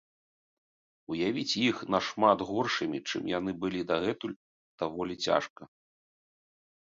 [1.15, 4.35] Уявіць іх нашмат горшымі, чым яны былі дагэтуль,
[4.85, 5.61] даволі цяжка.